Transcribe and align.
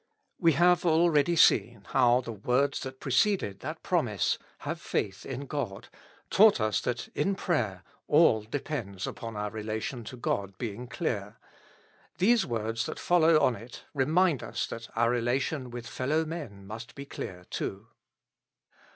We 0.39 0.53
have 0.53 0.83
already 0.83 1.35
seen 1.35 1.85
how 1.91 2.21
the 2.21 2.31
words 2.31 2.79
that 2.79 2.99
preceded 2.99 3.59
that 3.59 3.83
promise," 3.83 4.39
Have 4.67 4.81
faith 4.81 5.27
in 5.27 5.45
God," 5.45 5.89
taught 6.31 6.59
us 6.59 6.81
that 6.81 7.09
in 7.09 7.35
prayer 7.35 7.83
all 8.07 8.41
depends 8.41 9.05
upon 9.05 9.35
our 9.35 9.51
relation 9.51 10.03
to 10.05 10.17
God 10.17 10.57
being 10.57 10.87
clear; 10.87 11.37
these 12.17 12.47
words 12.47 12.87
that 12.87 12.97
follow 12.99 13.39
on 13.41 13.55
it 13.55 13.83
remind 13.93 14.41
us 14.41 14.65
that 14.65 14.87
our 14.97 15.11
relation 15.11 15.69
with 15.69 15.85
fellow 15.85 16.25
men 16.25 16.65
must 16.65 16.95
be 16.95 17.05
clear 17.05 17.45
too. 17.51 17.85